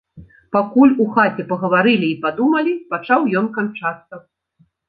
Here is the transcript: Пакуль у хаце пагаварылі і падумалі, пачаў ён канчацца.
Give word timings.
Пакуль 0.55 0.95
у 1.03 1.05
хаце 1.17 1.45
пагаварылі 1.51 2.07
і 2.13 2.17
падумалі, 2.25 2.73
пачаў 2.95 3.31
ён 3.43 3.55
канчацца. 3.59 4.15